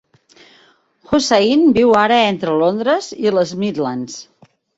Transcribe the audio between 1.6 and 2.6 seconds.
viu ara entre